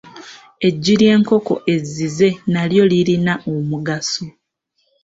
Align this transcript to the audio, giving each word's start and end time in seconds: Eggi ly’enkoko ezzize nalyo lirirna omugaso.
Eggi 0.67 0.93
ly’enkoko 0.99 1.53
ezzize 1.73 2.27
nalyo 2.53 2.83
lirirna 2.91 3.33
omugaso. 3.53 4.25